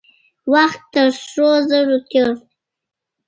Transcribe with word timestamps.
وخت 0.53 0.81
تر 0.93 1.07
سرو 1.27 1.51
زرو 1.69 1.97
تېر 2.09 2.29
دی. 2.37 2.43